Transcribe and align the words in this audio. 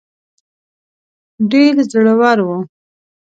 ډېر 1.51 1.73
زړه 1.91 2.13
ور 2.19 2.39
وو. 2.47 2.57